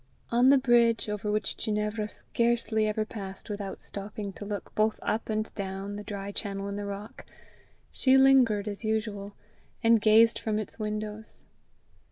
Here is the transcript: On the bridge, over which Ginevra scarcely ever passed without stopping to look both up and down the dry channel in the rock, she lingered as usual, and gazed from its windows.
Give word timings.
On 0.31 0.49
the 0.49 0.57
bridge, 0.57 1.09
over 1.09 1.31
which 1.31 1.55
Ginevra 1.57 2.07
scarcely 2.09 2.87
ever 2.87 3.05
passed 3.05 3.51
without 3.51 3.83
stopping 3.83 4.33
to 4.33 4.45
look 4.45 4.73
both 4.73 4.97
up 5.03 5.29
and 5.29 5.53
down 5.53 5.95
the 5.95 6.03
dry 6.03 6.31
channel 6.31 6.67
in 6.69 6.75
the 6.75 6.85
rock, 6.87 7.23
she 7.91 8.17
lingered 8.17 8.67
as 8.67 8.83
usual, 8.83 9.35
and 9.83 10.01
gazed 10.01 10.39
from 10.39 10.57
its 10.57 10.79
windows. 10.79 11.43